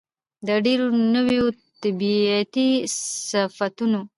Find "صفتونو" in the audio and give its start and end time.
3.29-3.99